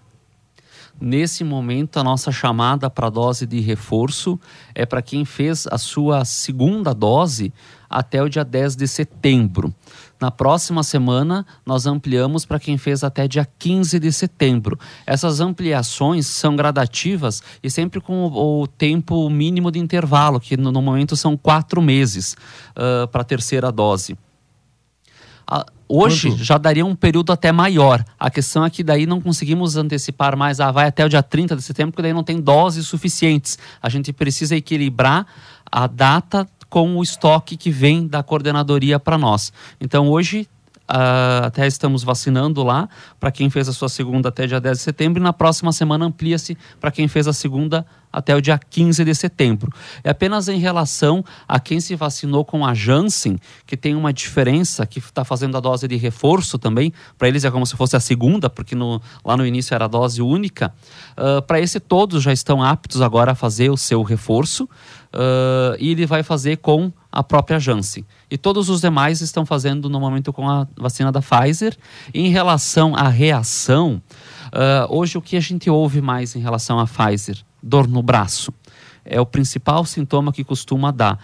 [1.00, 4.38] Nesse momento, a nossa chamada para dose de reforço
[4.74, 7.52] é para quem fez a sua segunda dose
[7.88, 9.72] até o dia 10 de setembro.
[10.20, 14.76] Na próxima semana, nós ampliamos para quem fez até dia 15 de setembro.
[15.06, 20.82] Essas ampliações são gradativas e sempre com o, tempo mínimo de intervalo, que no, no
[20.82, 22.36] momento são quatro meses
[22.72, 24.18] uh, para a terceira dose.
[25.46, 26.44] A, Hoje Quanto?
[26.44, 28.04] já daria um período até maior.
[28.18, 31.56] A questão é que daí não conseguimos antecipar mais, ah, vai até o dia 30
[31.56, 33.58] de setembro, porque daí não tem doses suficientes.
[33.80, 35.26] A gente precisa equilibrar
[35.70, 39.52] a data com o estoque que vem da coordenadoria para nós.
[39.80, 40.46] Então hoje
[40.90, 42.88] Uh, até estamos vacinando lá
[43.20, 46.06] para quem fez a sua segunda até dia 10 de setembro e na próxima semana
[46.06, 49.70] amplia-se para quem fez a segunda até o dia 15 de setembro.
[50.02, 54.86] É apenas em relação a quem se vacinou com a Janssen, que tem uma diferença,
[54.86, 56.92] que está fazendo a dose de reforço também.
[57.16, 59.88] Para eles é como se fosse a segunda, porque no, lá no início era a
[59.88, 60.72] dose única.
[61.16, 64.68] Uh, Para esse, todos já estão aptos agora a fazer o seu reforço.
[65.12, 68.04] Uh, e ele vai fazer com a própria Janssen.
[68.30, 71.76] E todos os demais estão fazendo no momento com a vacina da Pfizer.
[72.12, 74.02] Em relação à reação,
[74.46, 77.38] uh, hoje o que a gente ouve mais em relação à Pfizer?
[77.62, 78.52] Dor no braço.
[79.04, 81.18] É o principal sintoma que costuma dar.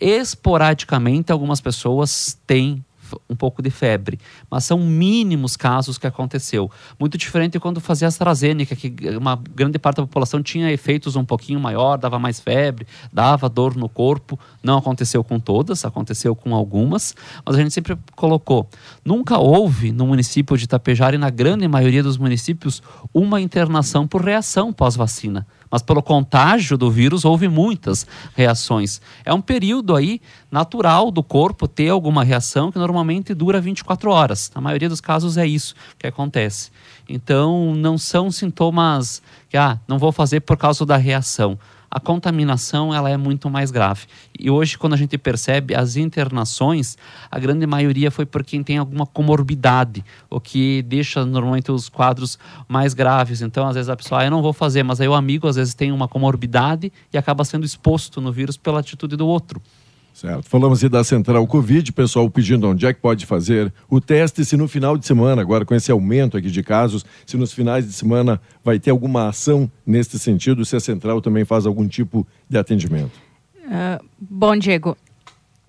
[0.00, 2.84] Esporadicamente, algumas pessoas têm
[3.28, 4.18] um pouco de febre,
[4.50, 6.70] mas são mínimos casos que aconteceu.
[6.98, 11.60] Muito diferente quando fazia AstraZeneca, que uma grande parte da população tinha efeitos um pouquinho
[11.60, 14.38] maior, dava mais febre, dava dor no corpo.
[14.62, 17.14] Não aconteceu com todas, aconteceu com algumas,
[17.44, 18.68] mas a gente sempre colocou.
[19.04, 24.22] Nunca houve no município de Itapejara e na grande maioria dos municípios uma internação por
[24.22, 28.06] reação pós-vacina mas pelo contágio do vírus houve muitas
[28.36, 29.00] reações.
[29.24, 34.52] É um período aí natural do corpo ter alguma reação que normalmente dura 24 horas.
[34.54, 36.70] Na maioria dos casos é isso que acontece.
[37.08, 41.58] Então não são sintomas que ah, não vou fazer por causa da reação
[41.94, 44.06] a contaminação ela é muito mais grave.
[44.36, 46.98] E hoje, quando a gente percebe as internações,
[47.30, 52.36] a grande maioria foi por quem tem alguma comorbidade, o que deixa normalmente os quadros
[52.66, 53.42] mais graves.
[53.42, 55.54] Então, às vezes a pessoa, ah, eu não vou fazer, mas aí o amigo às
[55.54, 59.62] vezes tem uma comorbidade e acaba sendo exposto no vírus pela atitude do outro.
[60.14, 60.48] Certo.
[60.48, 64.56] Falamos aí da Central Covid, pessoal pedindo onde é que pode fazer o teste, se
[64.56, 67.92] no final de semana, agora com esse aumento aqui de casos, se nos finais de
[67.92, 72.56] semana vai ter alguma ação nesse sentido, se a Central também faz algum tipo de
[72.56, 73.10] atendimento.
[73.64, 74.96] Uh, bom, Diego,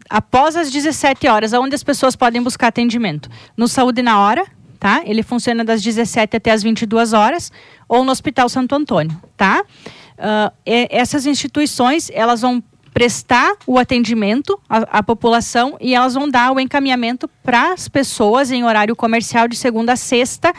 [0.07, 3.27] após as 17 horas, onde as pessoas podem buscar atendimento?
[3.57, 4.45] No Saúde na Hora,
[4.79, 5.01] tá?
[5.07, 7.51] Ele funciona das 17 até as 22 horas,
[7.89, 9.63] ou no Hospital Santo Antônio, tá?
[10.19, 12.63] Uh, essas instituições, elas vão
[12.95, 18.53] prestar o atendimento à, à, população e elas vão dar o encaminhamento para as pessoas
[18.53, 20.53] em horário comercial de segunda a sexta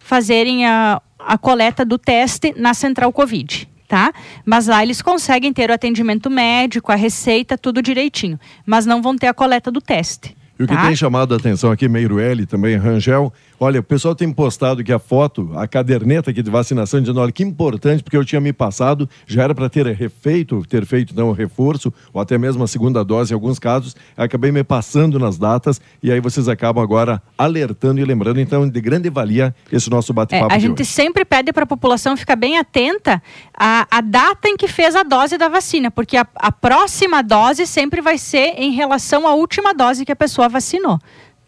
[0.00, 3.68] fazerem a, a coleta do teste na central Covid.
[3.86, 4.10] Tá?
[4.42, 8.40] Mas lá eles conseguem ter o atendimento médico, a receita, tudo direitinho.
[8.64, 10.34] Mas não vão ter a coleta do teste.
[10.58, 10.86] E o que tá?
[10.86, 13.30] tem chamado a atenção aqui, Meirueli, também Rangel,
[13.64, 17.30] Olha, o pessoal tem postado que a foto, a caderneta aqui de vacinação, dizendo, olha,
[17.30, 21.28] que importante, porque eu tinha me passado, já era para ter refeito, ter feito então
[21.28, 25.38] o reforço, ou até mesmo a segunda dose em alguns casos, acabei me passando nas
[25.38, 30.12] datas, e aí vocês acabam agora alertando e lembrando, então, de grande valia esse nosso
[30.12, 30.52] bate-papo.
[30.52, 30.90] É, a gente hoje.
[30.90, 33.22] sempre pede para a população ficar bem atenta
[33.56, 37.64] à, à, data em que fez a dose da vacina, porque a, a próxima dose
[37.68, 40.98] sempre vai ser em relação à última dose que a pessoa vacinou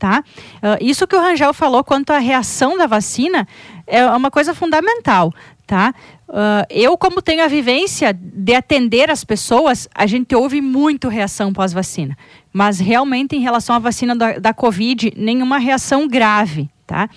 [0.05, 0.23] tá?
[0.57, 3.49] Uh, isso que o Rangel falou quanto à reação da vacina
[3.87, 5.33] é uma coisa fundamental,
[5.67, 5.95] tá?
[6.29, 11.55] Uh, eu, como tenho a vivência de atender as pessoas, a gente ouve muito reação
[11.55, 12.19] pós-vacina.
[12.53, 17.09] Mas realmente, em relação à vacina da, da Covid, nenhuma reação grave, tá?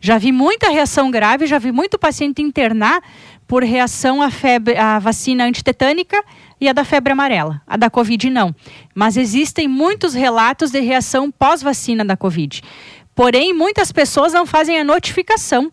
[0.00, 3.00] Já vi muita reação grave, já vi muito paciente internar
[3.46, 6.20] por reação à, febre, à vacina antitetânica
[6.62, 7.60] e a da febre amarela.
[7.66, 8.54] A da Covid não.
[8.94, 12.62] Mas existem muitos relatos de reação pós-vacina da Covid.
[13.16, 15.72] Porém, muitas pessoas não fazem a notificação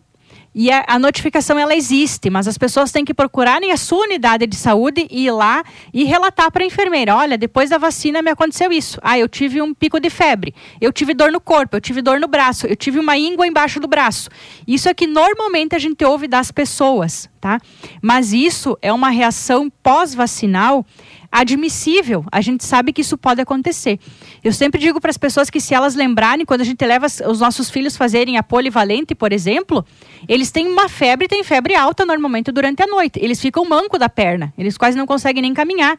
[0.54, 4.46] e a, a, notificação ela existe, mas as pessoas têm que procurarem a sua unidade
[4.46, 5.62] de saúde e ir lá
[5.94, 8.98] e relatar para a enfermeira: olha, depois da vacina me aconteceu isso.
[9.02, 12.18] Ah, eu tive um pico de febre, eu tive dor no corpo, eu tive dor
[12.18, 14.28] no braço, eu tive uma íngua embaixo do braço.
[14.66, 17.60] Isso é que normalmente a gente ouve das pessoas, tá?
[18.02, 20.84] Mas isso é uma reação pós-vacinal
[21.30, 22.24] admissível.
[22.30, 24.00] A gente sabe que isso pode acontecer.
[24.42, 27.40] Eu sempre digo para as pessoas que se elas lembrarem, quando a gente leva os
[27.40, 29.84] nossos filhos fazerem a polivalente, por exemplo,
[30.28, 33.20] eles têm uma febre, têm febre alta normalmente durante a noite.
[33.22, 35.98] Eles ficam manco da perna, eles quase não conseguem nem caminhar.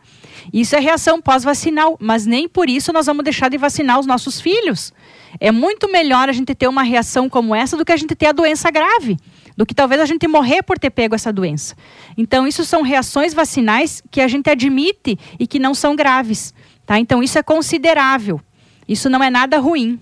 [0.52, 4.42] Isso é reação pós-vacinal, mas nem por isso nós vamos deixar de vacinar os nossos
[4.42, 4.94] filhos.
[5.40, 8.28] É muito melhor a gente ter uma reação como essa do que a gente ter
[8.28, 9.18] a doença grave
[9.62, 11.76] do que talvez a gente morrer por ter pego essa doença.
[12.18, 16.52] Então, isso são reações vacinais que a gente admite e que não são graves.
[16.84, 16.98] Tá?
[16.98, 18.42] Então, isso é considerável.
[18.88, 20.00] Isso não é nada ruim.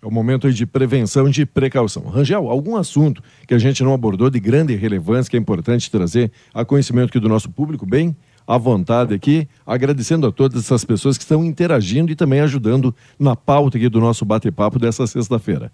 [0.00, 2.04] É o momento de prevenção de precaução.
[2.04, 6.30] Rangel, algum assunto que a gente não abordou de grande relevância que é importante trazer
[6.54, 11.18] a conhecimento aqui do nosso público, bem à vontade aqui, agradecendo a todas essas pessoas
[11.18, 15.72] que estão interagindo e também ajudando na pauta aqui do nosso bate-papo dessa sexta-feira.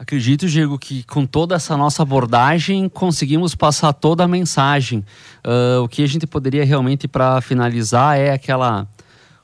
[0.00, 5.04] Acredito, Diego, que com toda essa nossa abordagem conseguimos passar toda a mensagem.
[5.46, 8.88] Uh, o que a gente poderia realmente, para finalizar, é aquela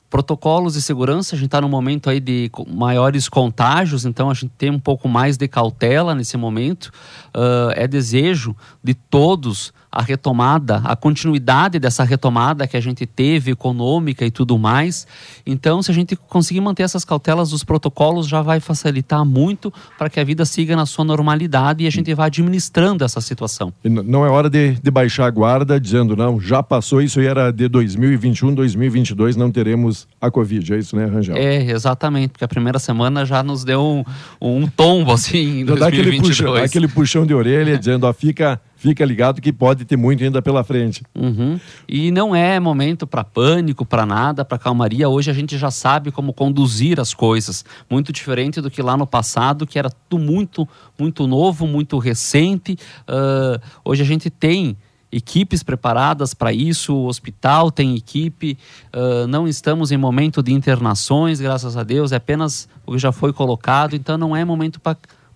[0.08, 4.52] protocolos de segurança, a gente está num momento aí de maiores contágios, então a gente
[4.56, 6.86] tem um pouco mais de cautela nesse momento.
[7.34, 13.52] Uh, é desejo de todos a retomada, a continuidade dessa retomada que a gente teve,
[13.52, 15.06] econômica e tudo mais.
[15.46, 20.10] Então, se a gente conseguir manter essas cautelas dos protocolos, já vai facilitar muito para
[20.10, 23.72] que a vida siga na sua normalidade e a gente vá administrando essa situação.
[23.84, 27.50] Não é hora de, de baixar a guarda dizendo, não, já passou isso e era
[27.50, 30.74] de 2021, 2022, não teremos a Covid.
[30.74, 31.36] É isso, né, Rangel?
[31.36, 34.04] É, exatamente, porque a primeira semana já nos deu um,
[34.40, 35.78] um tombo, assim, em 2022.
[35.78, 39.96] Dá aquele puxão, aquele puxão de orelha dizendo, ó, fica fica ligado que pode ter
[39.96, 41.02] muito ainda pela frente.
[41.14, 41.58] Uhum.
[41.88, 45.08] E não é momento para pânico, para nada, para calmaria.
[45.08, 49.06] Hoje a gente já sabe como conduzir as coisas, muito diferente do que lá no
[49.06, 50.68] passado, que era tudo muito,
[50.98, 52.76] muito novo, muito recente.
[53.08, 54.76] Uh, hoje a gente tem
[55.10, 58.58] equipes preparadas para isso, o hospital tem equipe,
[58.94, 63.12] uh, não estamos em momento de internações, graças a Deus, é apenas o que já
[63.12, 64.80] foi colocado, então não é momento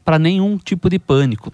[0.05, 1.53] para nenhum tipo de pânico.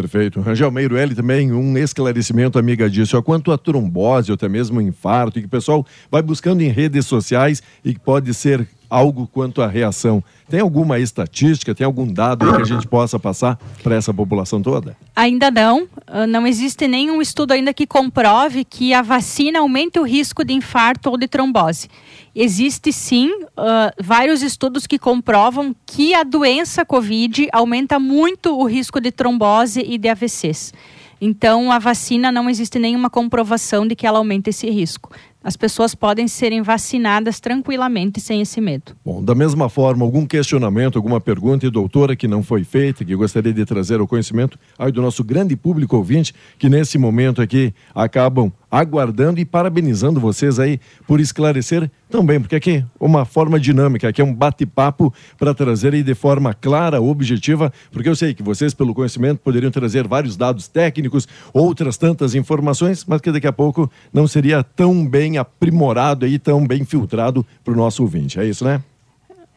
[0.00, 0.40] Perfeito.
[0.40, 3.18] Rangel Meiruelli também, um esclarecimento, amiga disso.
[3.18, 6.68] Ó, quanto a trombose ou até mesmo infarto, e que o pessoal vai buscando em
[6.68, 10.22] redes sociais e que pode ser algo quanto à reação.
[10.48, 14.96] Tem alguma estatística, tem algum dado que a gente possa passar para essa população toda?
[15.14, 15.86] Ainda não.
[16.06, 20.54] Ah, não existe nenhum estudo ainda que comprove que a vacina aumente o risco de
[20.54, 21.88] infarto ou de trombose.
[22.34, 29.00] Existe sim uh, vários estudos que comprovam que a doença COVID aumenta muito o risco
[29.00, 30.72] de trombose e de AVCs.
[31.20, 35.10] Então, a vacina não existe nenhuma comprovação de que ela aumente esse risco
[35.42, 38.96] as pessoas podem serem vacinadas tranquilamente sem esse medo.
[39.04, 43.14] Bom, da mesma forma, algum questionamento, alguma pergunta, e doutora, que não foi feita, que
[43.14, 47.72] gostaria de trazer ao conhecimento aí do nosso grande público ouvinte, que nesse momento aqui
[47.94, 54.08] acabam aguardando e parabenizando vocês aí por esclarecer também, porque aqui é uma forma dinâmica,
[54.08, 58.42] aqui é um bate-papo para trazer aí de forma clara, objetiva, porque eu sei que
[58.42, 63.52] vocês, pelo conhecimento, poderiam trazer vários dados técnicos, outras tantas informações, mas que daqui a
[63.52, 68.38] pouco não seria tão bem aprimorado e tão bem filtrado para o nosso ouvinte.
[68.38, 68.82] É isso, né?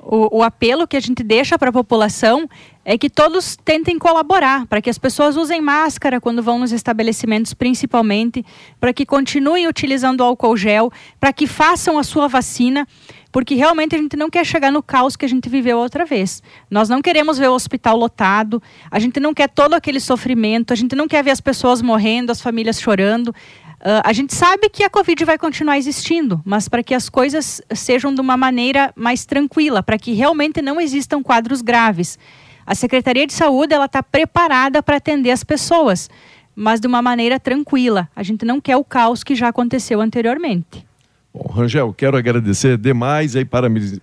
[0.01, 2.49] O, o apelo que a gente deixa para a população
[2.83, 7.53] é que todos tentem colaborar, para que as pessoas usem máscara quando vão nos estabelecimentos,
[7.53, 8.43] principalmente,
[8.79, 12.87] para que continuem utilizando álcool gel, para que façam a sua vacina,
[13.31, 16.41] porque realmente a gente não quer chegar no caos que a gente viveu outra vez.
[16.69, 20.75] Nós não queremos ver o hospital lotado, a gente não quer todo aquele sofrimento, a
[20.75, 23.33] gente não quer ver as pessoas morrendo, as famílias chorando.
[23.81, 27.59] Uh, a gente sabe que a Covid vai continuar existindo, mas para que as coisas
[27.73, 32.19] sejam de uma maneira mais tranquila, para que realmente não existam quadros graves.
[32.63, 36.11] A Secretaria de Saúde ela está preparada para atender as pessoas,
[36.55, 38.07] mas de uma maneira tranquila.
[38.15, 40.85] A gente não quer o caos que já aconteceu anteriormente.
[41.33, 43.47] Bom, Rangel, quero agradecer demais aí,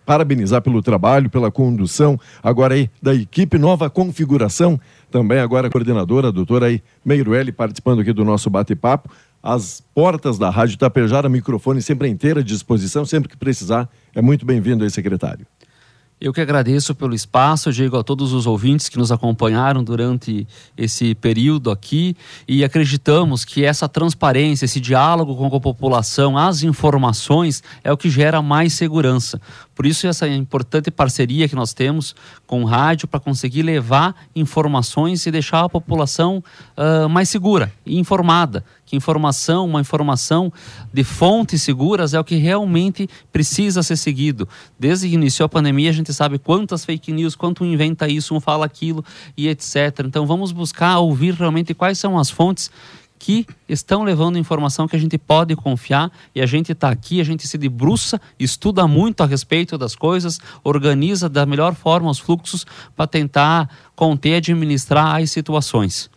[0.04, 6.28] parabenizar pelo trabalho, pela condução, agora aí da equipe nova configuração, também agora a coordenadora,
[6.28, 9.10] a doutora aí Meirueli, participando aqui do nosso bate-papo
[9.42, 13.88] as portas da Rádio Tapejara, microfone sempre à inteira disposição, sempre que precisar.
[14.14, 15.46] É muito bem-vindo aí, secretário.
[16.20, 21.14] Eu que agradeço pelo espaço, digo a todos os ouvintes que nos acompanharam durante esse
[21.14, 22.16] período aqui
[22.48, 28.10] e acreditamos que essa transparência, esse diálogo com a população, as informações é o que
[28.10, 29.40] gera mais segurança.
[29.78, 32.12] Por isso essa importante parceria que nós temos
[32.48, 36.42] com o rádio para conseguir levar informações e deixar a população
[36.76, 40.52] uh, mais segura e informada que informação, uma informação
[40.92, 44.48] de fontes seguras é o que realmente precisa ser seguido.
[44.78, 48.40] Desde que iniciou a pandemia, a gente sabe quantas fake news, quanto inventa isso, um
[48.40, 49.04] fala aquilo
[49.36, 50.00] e etc.
[50.06, 52.70] Então vamos buscar ouvir realmente quais são as fontes
[53.18, 57.24] que estão levando informação que a gente pode confiar e a gente está aqui, a
[57.24, 62.64] gente se debruça, estuda muito a respeito das coisas, organiza da melhor forma os fluxos
[62.96, 66.10] para tentar conter e administrar as situações.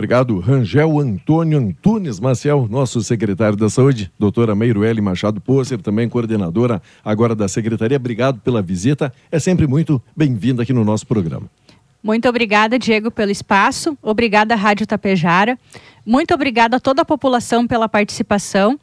[0.00, 6.80] Obrigado, Rangel Antônio Antunes Maciel, nosso secretário da Saúde, doutora Meiruele Machado Posser, também coordenadora
[7.04, 7.98] agora da Secretaria.
[7.98, 11.50] Obrigado pela visita, é sempre muito bem-vinda aqui no nosso programa.
[12.02, 13.96] Muito obrigada, Diego, pelo espaço.
[14.02, 15.58] Obrigada, Rádio Tapejara.
[16.04, 18.78] Muito obrigada a toda a população pela participação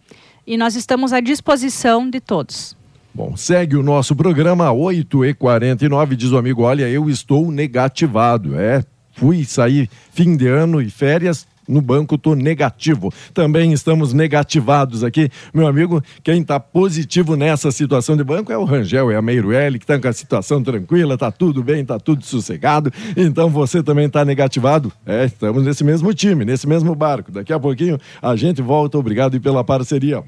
[0.46, 2.76] e nós estamos à disposição de todos.
[3.14, 8.60] Bom, segue o nosso programa 8h49, diz o amigo, olha, eu estou negativado.
[8.60, 13.14] É, fui sair fim de ano e férias, no banco estou negativo.
[13.34, 15.30] Também estamos negativados aqui.
[15.54, 19.80] Meu amigo, quem está positivo nessa situação de banco é o Rangel, é a Meirueli,
[19.80, 22.92] que está com a situação tranquila, está tudo bem, está tudo sossegado.
[23.16, 24.92] Então você também está negativado?
[25.06, 27.32] É, estamos nesse mesmo time, nesse mesmo barco.
[27.32, 28.98] Daqui a pouquinho a gente volta.
[28.98, 30.24] Obrigado pela parceria.